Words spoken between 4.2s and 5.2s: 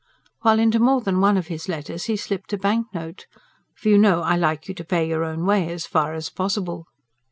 I LIKE YOU TO PAY